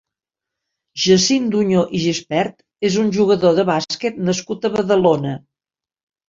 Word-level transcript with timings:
Jacint 1.01 1.43
Duñó 1.55 1.83
i 1.99 2.01
Gispert 2.05 2.63
és 2.89 2.97
un 3.03 3.11
jugador 3.19 3.53
de 3.61 3.67
bàsquet 3.69 4.19
nascut 4.31 4.67
a 4.67 4.73
Badalona. 4.79 5.37